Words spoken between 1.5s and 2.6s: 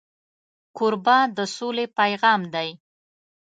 سولې پیغام